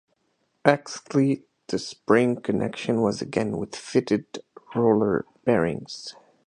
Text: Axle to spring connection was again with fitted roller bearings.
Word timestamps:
Axle 0.65 1.35
to 1.67 1.77
spring 1.77 2.41
connection 2.41 3.03
was 3.03 3.21
again 3.21 3.57
with 3.57 3.75
fitted 3.75 4.39
roller 4.73 5.27
bearings. 5.45 6.15